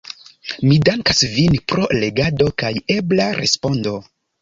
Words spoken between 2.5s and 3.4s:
kaj ebla